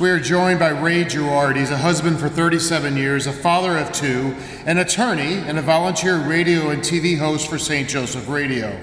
[0.00, 1.58] We are joined by Ray Gerard.
[1.58, 4.34] He's a husband for 37 years, a father of two,
[4.64, 7.86] an attorney, and a volunteer radio and TV host for St.
[7.86, 8.80] Joseph Radio.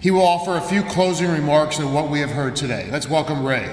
[0.00, 2.88] He will offer a few closing remarks on what we have heard today.
[2.90, 3.68] Let's welcome Ray.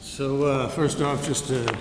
[0.00, 1.72] So, uh, first off, just a,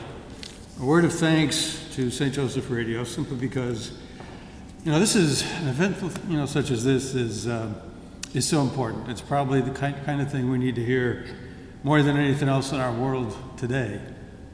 [0.80, 2.36] a word of thanks to St.
[2.36, 3.98] Joseph Radio, simply because,
[4.84, 5.98] you know, this is an event,
[6.30, 7.74] you know, such as this is uh,
[8.34, 9.10] is so important.
[9.10, 11.26] It's probably the kind, kind of thing we need to hear
[11.84, 14.00] more than anything else in our world today.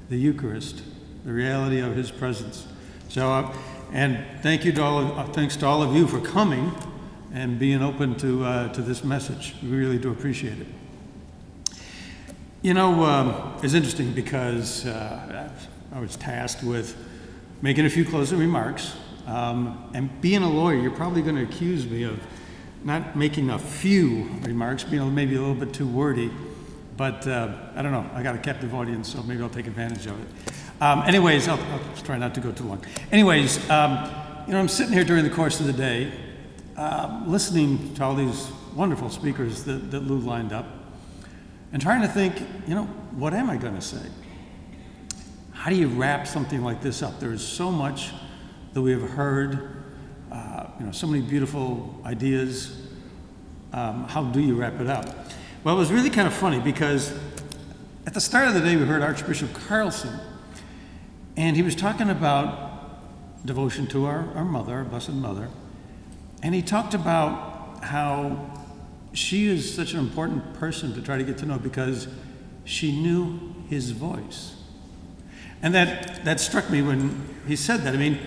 [0.09, 0.81] The Eucharist,
[1.26, 2.67] the reality of His presence.
[3.09, 3.54] So, uh,
[3.91, 6.72] and thank you to all of, uh, thanks to all of you for coming
[7.34, 9.55] and being open to uh, to this message.
[9.62, 10.67] We really do appreciate it.
[12.62, 15.50] You know, um, it's interesting because uh,
[15.92, 16.95] I was tasked with
[17.61, 18.95] making a few closing remarks.
[19.26, 22.20] Um, and being a lawyer, you're probably going to accuse me of
[22.84, 26.32] not making a few remarks, being maybe a little bit too wordy.
[26.98, 30.06] But uh, I don't know, I got a captive audience, so maybe I'll take advantage
[30.06, 30.54] of it.
[30.82, 32.86] Um, anyways, I'll, I'll, try not to go too long.
[33.12, 34.12] Anyways, um,
[34.46, 36.12] you know, I'm sitting here during the course of the day,
[36.76, 40.66] uh, listening to all these wonderful speakers that, that Lou lined up
[41.72, 42.84] and trying to think, you know,
[43.16, 44.02] what am I going to say?
[45.52, 47.20] How do you wrap something like this up?
[47.20, 48.12] There is so much
[48.74, 49.84] that we have heard,
[50.32, 52.76] uh, you know, so many beautiful ideas.
[53.72, 55.06] Um, how do you wrap it up?
[55.64, 57.18] Well, it was really kind of funny because
[58.06, 60.20] at the start of the day we heard Archbishop Carlson,
[61.38, 65.50] and he was talking about devotion to our, our mother, our Blessed Mother,
[66.42, 68.50] and he talked about how
[69.14, 72.08] she is such an important person to try to get to know because
[72.66, 74.56] she knew his voice.
[75.62, 77.94] And that, that struck me when he said that.
[77.94, 78.20] I mean,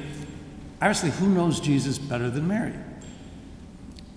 [0.81, 2.75] obviously, who knows Jesus better than Mary?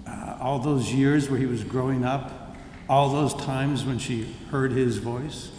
[0.07, 2.55] Uh, all those years where he was growing up,
[2.87, 5.51] all those times when she heard his voice.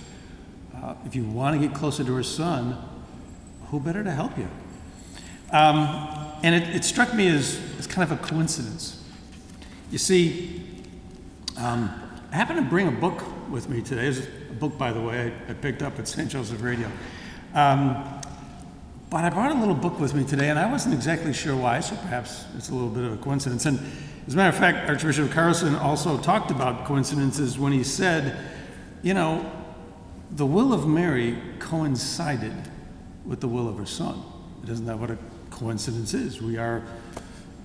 [0.75, 2.77] Uh, if you want to get closer to her son,
[3.67, 4.49] who better to help you?
[5.53, 9.03] Um, and it, it struck me as, as kind of a coincidence.
[9.91, 10.65] You see,
[11.57, 11.91] um,
[12.33, 14.07] I happen to bring a book with me today.
[14.07, 16.31] It's a book, by the way, I, I picked up at St.
[16.31, 16.91] Joseph Radio.
[17.55, 18.20] Um,
[19.11, 21.81] but I brought a little book with me today, and I wasn't exactly sure why,
[21.81, 23.67] so perhaps it's a little bit of a coincidence.
[23.67, 23.79] And
[24.27, 28.37] as a matter of fact, Archbishop Carlson also talked about coincidences when he said,
[29.03, 29.51] you know,
[30.31, 32.55] the will of Mary coincided
[33.25, 34.23] with the will of her son.
[34.69, 35.19] Isn't that what a
[35.51, 36.41] coincidence is?
[36.41, 36.85] We are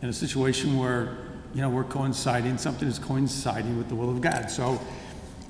[0.02, 1.18] in a situation where
[1.56, 4.52] you know, we're coinciding, something is coinciding with the will of God.
[4.52, 4.78] So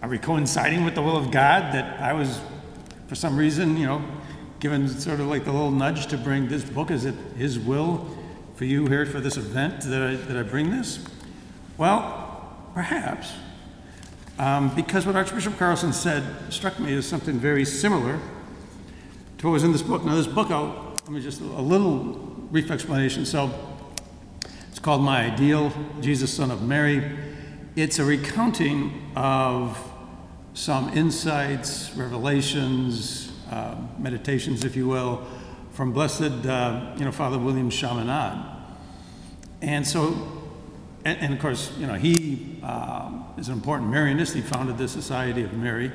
[0.04, 2.40] are we coinciding with the will of God that I was,
[3.08, 4.06] for some reason, you know,
[4.60, 6.92] given sort of like the little nudge to bring this book?
[6.92, 8.10] Is it His will
[8.56, 11.06] for you here for this event that I, that I bring this?
[11.78, 13.34] Well, perhaps.
[14.38, 18.20] Um, because what Archbishop Carlson said struck me as something very similar
[19.38, 20.04] to what was in this book.
[20.04, 22.04] Now, this book, I'll, let me just a little
[22.52, 23.26] brief explanation.
[23.26, 23.52] So,
[24.70, 25.72] it's called My Ideal
[26.02, 27.18] Jesus, Son of Mary.
[27.76, 29.78] It's a recounting of
[30.54, 35.26] some insights, revelations, uh, meditations, if you will,
[35.72, 38.44] from Blessed, uh, you know, Father William Chaminade.
[39.62, 40.44] And so,
[41.04, 44.34] and, and of course, you know, he um, is an important Marianist.
[44.34, 45.92] He founded the Society of Mary.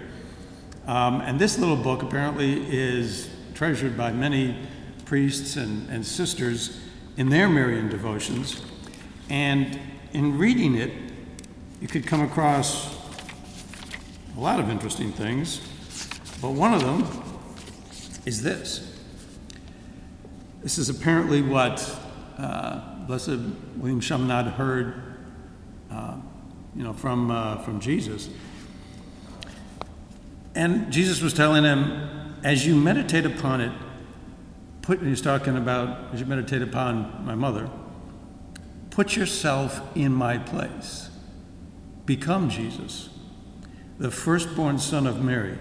[0.86, 4.56] Um, and this little book apparently is treasured by many
[5.04, 6.80] priests and, and sisters
[7.16, 8.62] in their Marian devotions.
[9.28, 9.78] And
[10.12, 10.92] in reading it,
[11.80, 12.96] you could come across
[14.36, 15.60] a lot of interesting things,
[16.40, 17.29] but one of them
[18.24, 18.98] is this.
[20.62, 21.98] This is apparently what
[22.38, 23.38] uh, Blessed
[23.76, 25.02] William Chaminade heard,
[25.90, 26.16] uh,
[26.76, 28.28] you know, from uh, from Jesus.
[30.54, 33.72] And Jesus was telling him, as you meditate upon it,
[34.82, 35.00] put.
[35.00, 37.70] He's talking about as you meditate upon my mother
[38.90, 41.08] Put yourself in my place.
[42.06, 43.08] Become Jesus,
[43.98, 45.56] the firstborn son of Mary.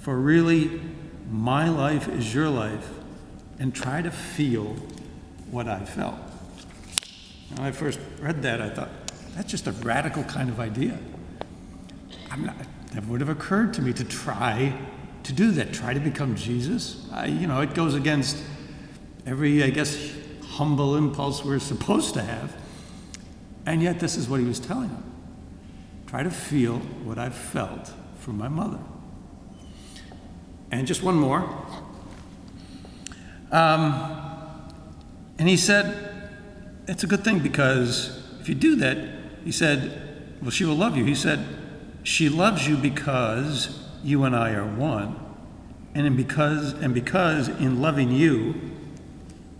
[0.00, 0.80] For really,
[1.30, 2.88] my life is your life,
[3.58, 4.76] and try to feel
[5.50, 6.18] what I felt.
[7.50, 8.90] When I first read that, I thought,
[9.34, 10.98] that's just a radical kind of idea.
[12.30, 12.56] I'm not,
[12.94, 14.74] never would have occurred to me to try
[15.24, 17.06] to do that, try to become Jesus.
[17.12, 18.42] I, you know, it goes against
[19.26, 20.12] every, I guess,
[20.46, 22.54] humble impulse we're supposed to have.
[23.66, 25.04] And yet, this is what he was telling them
[26.06, 28.78] try to feel what I've felt from my mother.
[30.70, 31.48] And just one more.
[33.50, 34.18] Um,
[35.38, 36.08] and he said,
[36.86, 38.98] it's a good thing because if you do that,
[39.44, 41.04] he said, well, she will love you.
[41.04, 41.44] He said,
[42.02, 45.18] she loves you because you and I are one.
[45.94, 48.54] And because and because in loving you,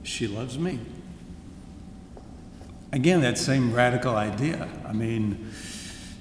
[0.03, 0.79] she loves me.
[2.93, 4.69] Again, that same radical idea.
[4.87, 5.51] I mean,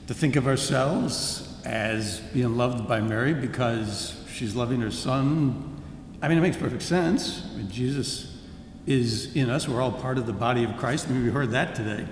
[0.08, 5.82] to think of ourselves as being loved by Mary because she's loving her son.
[6.22, 7.44] I mean, it makes perfect sense.
[7.52, 8.38] I mean, Jesus
[8.86, 9.68] is in us.
[9.68, 11.08] We're all part of the body of Christ.
[11.08, 12.08] I mean, we heard that today.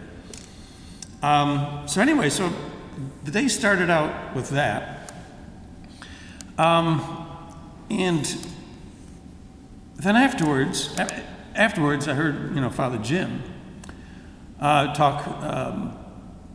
[1.22, 2.52] Um, so, anyway, so
[3.24, 5.14] the day started out with that.
[6.58, 7.28] Um,
[7.92, 8.26] and
[9.98, 10.96] then afterwards,
[11.54, 13.44] afterwards, I heard, you know, Father Jim
[14.60, 15.96] uh, talk um,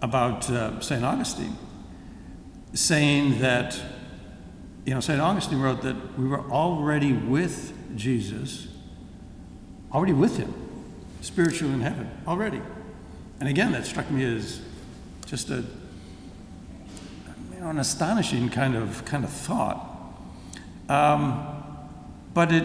[0.02, 1.04] about uh, St.
[1.04, 1.56] Augustine,
[2.72, 3.80] saying that,
[4.84, 5.20] you know, St.
[5.20, 8.68] Augustine wrote that we were already with Jesus,
[9.92, 10.54] already with him,
[11.20, 12.60] spiritually in heaven, already.
[13.40, 14.60] And again, that struck me as
[15.26, 15.64] just a,
[17.54, 19.86] you know, an astonishing kind of, kind of thought.
[20.88, 21.46] Um,
[22.34, 22.64] but it,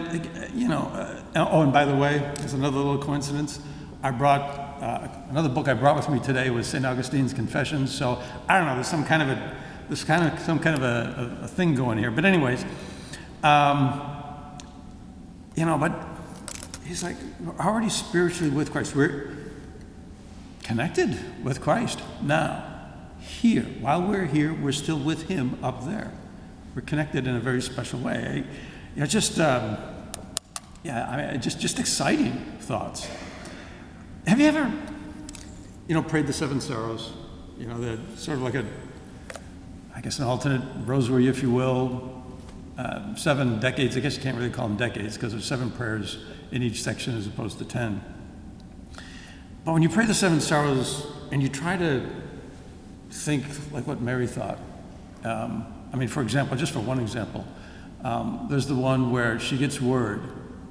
[0.54, 0.90] you know,
[1.34, 3.60] uh, oh, and by the way, there's another little coincidence.
[4.02, 6.84] I brought uh, another book I brought with me today was St.
[6.84, 7.94] Augustine's Confessions.
[7.94, 9.56] So I don't know, there's some kind of a,
[9.88, 12.10] there's kind of some kind of a, a, a thing going here.
[12.10, 12.64] But anyways,
[13.42, 14.00] um,
[15.54, 15.92] you know, but
[16.84, 18.94] he's like, we're already spiritually with Christ.
[18.94, 19.36] We're
[20.62, 22.72] connected with Christ now.
[23.20, 26.12] Here, while we're here, we're still with Him up there.
[26.74, 28.44] We're connected in a very special way.
[28.94, 29.78] You know, just um,
[30.82, 33.08] yeah, I mean, just just exciting thoughts.
[34.26, 34.72] Have you ever,
[35.88, 37.12] you know, prayed the seven sorrows?
[37.58, 38.64] You know, the sort of like a,
[40.06, 42.12] guess, an alternate rosary, if you will.
[42.78, 43.96] Uh, seven decades.
[43.96, 46.18] I guess you can't really call them decades because there's seven prayers
[46.52, 48.00] in each section as opposed to ten.
[49.64, 52.08] But when you pray the seven sorrows and you try to
[53.10, 54.60] think like what Mary thought,
[55.24, 57.44] um, I mean, for example, just for one example,
[58.04, 60.22] um, there's the one where she gets word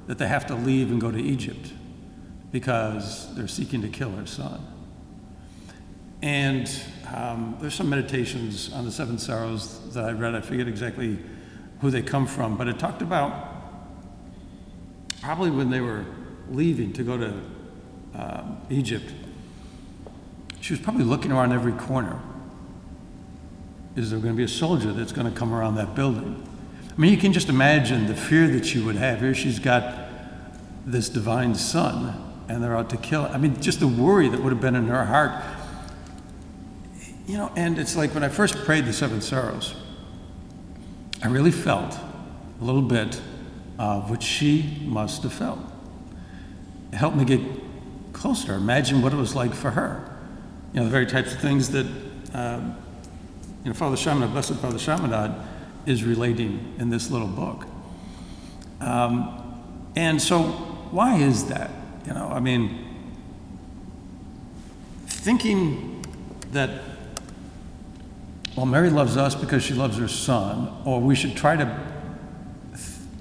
[0.06, 1.74] that they have to leave and go to Egypt
[2.52, 4.66] because they're seeking to kill her son.
[6.22, 6.70] And
[7.14, 10.34] um, there's some meditations on the seven sorrows that I read.
[10.34, 11.18] I forget exactly
[11.80, 13.54] who they come from, but it talked about
[15.20, 16.04] probably when they were
[16.50, 17.34] leaving to go to
[18.14, 19.12] uh, Egypt.
[20.60, 22.20] She was probably looking around every corner.
[23.94, 26.46] Is there going to be a soldier that's going to come around that building?
[26.90, 29.20] I mean, you can just imagine the fear that she would have.
[29.20, 30.08] Here she's got
[30.84, 34.52] this divine son and they're out to kill I mean, just the worry that would
[34.52, 35.32] have been in her heart.
[37.26, 39.74] You know, and it's like when I first prayed the Seven Sorrows,
[41.22, 41.98] I really felt
[42.60, 43.20] a little bit
[43.78, 45.58] of what she must have felt.
[46.92, 47.40] It helped me get
[48.12, 50.16] closer, imagine what it was like for her.
[50.72, 51.86] You know, the very types of things that,
[52.32, 52.76] um,
[53.64, 55.32] you know, Father Chaminade, Blessed Father Chaminade,
[55.84, 57.66] is relating in this little book.
[58.80, 59.42] Um,
[59.96, 60.42] and so,
[60.90, 61.70] why is that?
[62.06, 62.84] You know, I mean,
[65.06, 66.04] thinking
[66.52, 66.70] that,
[68.56, 71.86] well, Mary loves us because she loves her son, or we should try to,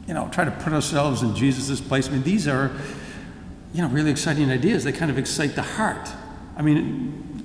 [0.07, 2.07] you know, try to put ourselves in Jesus' place.
[2.07, 2.71] I mean, these are,
[3.73, 4.85] you know, really exciting ideas.
[4.85, 6.09] They kind of excite the heart.
[6.55, 7.43] I mean,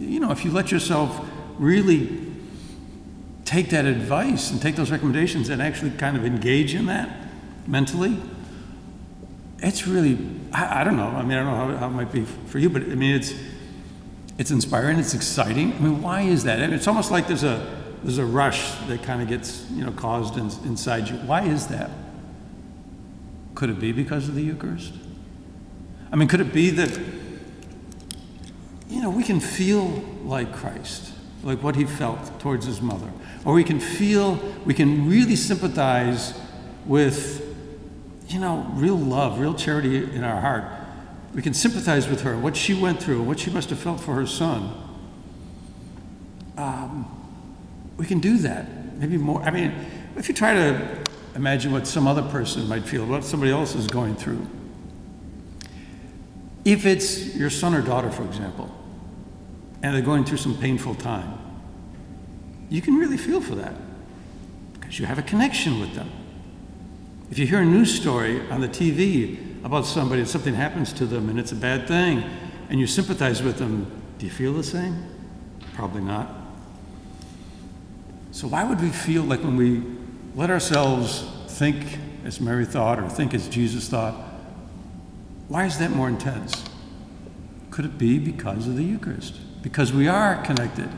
[0.00, 1.24] you know, if you let yourself
[1.58, 2.26] really
[3.44, 7.08] take that advice and take those recommendations and actually kind of engage in that
[7.68, 8.16] mentally,
[9.58, 10.18] it's really
[10.52, 11.06] I, I, don't know.
[11.06, 13.14] I mean, I don't know how, how, it might be for you, but I mean,
[13.14, 13.32] it's
[14.38, 14.98] it's inspiring.
[14.98, 15.72] It's exciting.
[15.72, 16.60] I mean, why is that?
[16.60, 19.84] I mean, it's almost like there's a there's a rush that kind of gets you
[19.84, 21.16] know caused in, inside you.
[21.16, 21.90] Why is that?
[23.54, 24.94] Could it be because of the Eucharist?
[26.10, 26.98] I mean, could it be that
[28.88, 29.86] you know we can feel
[30.24, 31.12] like Christ,
[31.42, 33.10] like what he felt towards his mother,
[33.44, 34.34] or we can feel
[34.64, 36.38] we can really sympathize
[36.86, 37.52] with
[38.32, 40.64] you know, real love, real charity in our heart,
[41.34, 44.14] we can sympathize with her, what she went through, what she must have felt for
[44.14, 44.72] her son.
[46.58, 47.08] Um,
[47.96, 48.96] we can do that.
[48.98, 49.42] Maybe more.
[49.42, 49.72] I mean,
[50.16, 53.86] if you try to imagine what some other person might feel, what somebody else is
[53.86, 54.46] going through.
[56.64, 58.70] If it's your son or daughter, for example,
[59.82, 61.38] and they're going through some painful time,
[62.68, 63.74] you can really feel for that
[64.74, 66.10] because you have a connection with them.
[67.30, 71.06] If you hear a news story on the TV about somebody and something happens to
[71.06, 72.24] them and it's a bad thing,
[72.68, 75.06] and you sympathize with them, do you feel the same?
[75.74, 76.28] Probably not.
[78.30, 79.82] So, why would we feel like when we
[80.34, 84.14] let ourselves think as Mary thought or think as Jesus thought,
[85.48, 86.64] why is that more intense?
[87.70, 89.38] Could it be because of the Eucharist?
[89.62, 90.88] Because we are connected,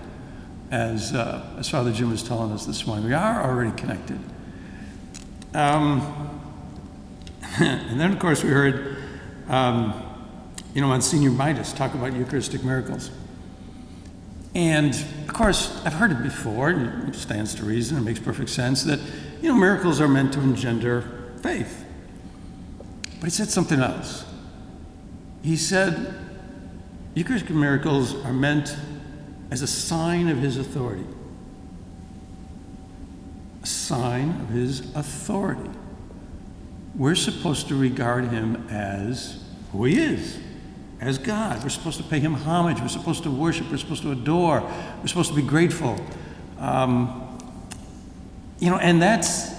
[0.70, 3.04] as, uh, as Father Jim was telling us this morning.
[3.04, 4.18] We are already connected.
[5.54, 6.33] Um,
[7.60, 8.96] and then, of course, we heard,
[9.48, 10.02] um,
[10.74, 13.12] you know, Monsignor Midas talk about Eucharistic miracles.
[14.56, 18.50] And of course, I've heard it before, and it stands to reason, it makes perfect
[18.50, 18.98] sense that,
[19.40, 21.84] you know, miracles are meant to engender faith.
[23.20, 24.24] But he said something else.
[25.42, 26.12] He said,
[27.14, 28.76] Eucharistic miracles are meant
[29.52, 31.06] as a sign of his authority.
[33.62, 35.70] A sign of his authority.
[36.96, 40.38] We're supposed to regard him as who he is,
[41.00, 41.62] as God.
[41.62, 42.80] We're supposed to pay him homage.
[42.80, 43.68] We're supposed to worship.
[43.68, 44.60] We're supposed to adore.
[45.00, 45.98] We're supposed to be grateful.
[46.58, 47.20] Um,
[48.60, 49.52] you know, and that's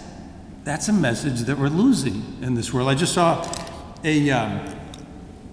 [0.63, 2.87] that's a message that we're losing in this world.
[2.87, 3.45] I just saw
[4.05, 4.61] a um,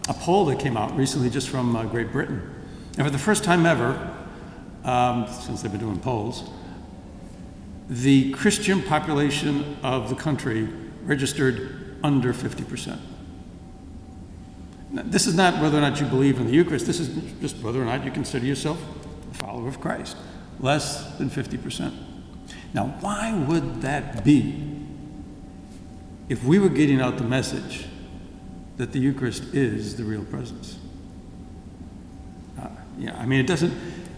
[0.09, 2.49] a poll that came out recently, just from uh, Great Britain,
[2.97, 4.15] and for the first time ever,
[4.85, 6.49] um, since they've been doing polls,
[7.89, 10.69] the Christian population of the country
[11.05, 13.01] registered under 50 percent.
[14.93, 17.09] This is not whether or not you believe in the Eucharist, this is
[17.41, 18.79] just whether or not you consider yourself
[19.31, 20.17] a follower of Christ.
[20.61, 21.93] Less than 50%.
[22.75, 24.71] Now, why would that be
[26.29, 27.87] if we were getting out the message
[28.77, 30.79] that the Eucharist is the real presence?
[32.61, 32.69] Uh,
[32.99, 33.73] yeah, I mean, it doesn't,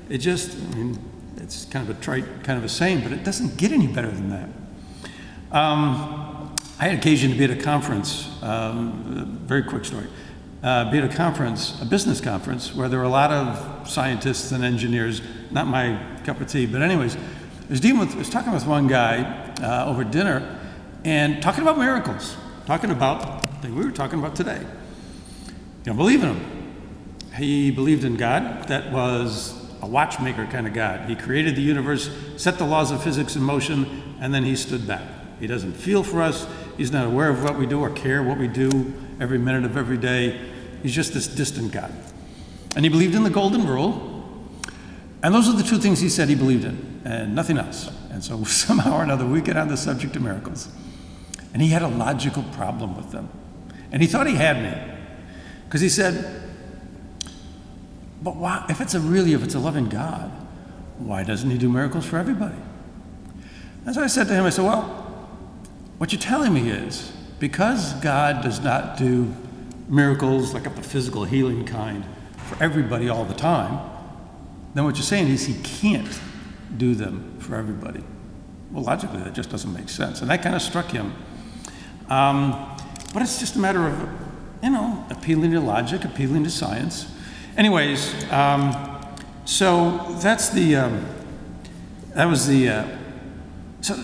[0.08, 0.98] it just, I mean,
[1.36, 4.10] it's kind of a trite kind of a saying, but it doesn't get any better
[4.10, 4.48] than that.
[5.56, 6.33] Um,
[6.78, 10.08] I had occasion to be at a conference, um, very quick story
[10.64, 14.50] uh, be at a conference, a business conference, where there were a lot of scientists
[14.50, 15.20] and engineers.
[15.50, 17.20] Not my cup of tea, but anyways, I
[17.68, 20.58] was dealing with, I was talking with one guy uh, over dinner,
[21.04, 24.66] and talking about miracles, talking about the thing we were talking about today.
[25.84, 26.72] You know, believe in him.
[27.36, 28.68] He believed in God.
[28.68, 29.52] That was
[29.82, 31.10] a watchmaker kind of God.
[31.10, 34.86] He created the universe, set the laws of physics in motion, and then he stood
[34.86, 35.02] back.
[35.40, 36.46] He doesn't feel for us.
[36.76, 39.76] He's not aware of what we do or care what we do every minute of
[39.76, 40.40] every day.
[40.82, 41.92] He's just this distant God.
[42.76, 44.10] And he believed in the golden rule.
[45.22, 47.90] And those are the two things he said he believed in, and nothing else.
[48.10, 50.68] And so somehow or another, we get on the subject of miracles.
[51.52, 53.28] And he had a logical problem with them.
[53.92, 54.94] And he thought he had me.
[55.64, 56.42] Because he said,
[58.22, 60.30] but why, if it's a really, if it's a loving God,
[60.98, 62.56] why doesn't he do miracles for everybody?
[63.84, 65.03] And so I said to him, I said, well,
[65.98, 69.34] what you're telling me is because God does not do
[69.88, 72.04] miracles, like of the physical healing kind,
[72.36, 73.90] for everybody all the time,
[74.74, 76.20] then what you're saying is he can't
[76.76, 78.02] do them for everybody.
[78.70, 80.20] Well, logically, that just doesn't make sense.
[80.20, 81.14] And that kind of struck him.
[82.08, 82.76] Um,
[83.12, 84.08] but it's just a matter of,
[84.62, 87.06] you know, appealing to logic, appealing to science.
[87.56, 88.74] Anyways, um,
[89.44, 91.06] so that's the, um,
[92.14, 92.98] that was the, uh,
[93.80, 93.94] so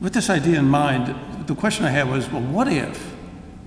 [0.00, 1.14] with this idea in mind,
[1.46, 3.14] the question I had was, well, what if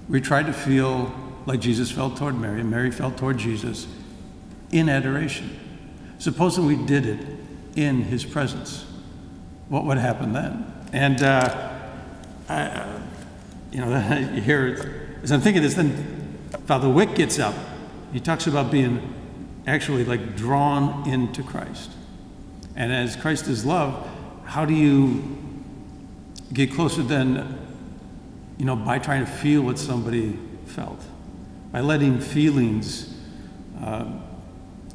[0.08, 1.14] we tried to feel
[1.46, 3.88] like Jesus felt toward Mary, and Mary felt toward Jesus
[4.72, 5.58] in adoration.
[6.20, 7.20] Supposing we did it
[7.76, 8.86] in his presence,
[9.70, 10.72] what would happen then?
[10.94, 11.72] And, uh,
[12.48, 13.02] I, uh,
[13.72, 17.56] you know, you hear, as I'm thinking this, then Father Wick gets up.
[18.14, 19.14] He talks about being
[19.66, 21.92] actually like drawn into Christ.
[22.76, 24.08] And as Christ is love,
[24.46, 25.38] how do you
[26.54, 27.58] get closer than,
[28.58, 31.02] you know, by trying to feel what somebody felt?
[31.72, 33.14] by letting feelings
[33.82, 34.06] uh,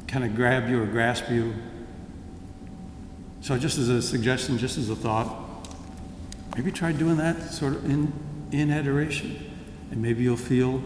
[0.07, 1.53] kind of grab you or grasp you.
[3.41, 5.27] So, just as a suggestion, just as a thought,
[6.55, 8.11] maybe try doing that sort of in,
[8.51, 9.51] in adoration,
[9.91, 10.81] and maybe you'll feel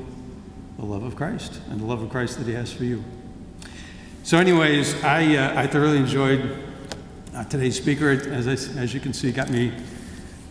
[0.78, 3.04] the love of Christ and the love of Christ that He has for you.
[4.24, 6.58] So, anyways, I, uh, I thoroughly enjoyed
[7.34, 8.10] uh, today's speaker.
[8.10, 9.74] As, I, as you can see, got me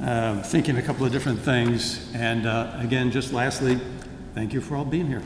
[0.02, 2.12] uh, thinking a couple of different things.
[2.14, 3.80] And uh, again, just lastly,
[4.34, 5.22] Thank you for all being here.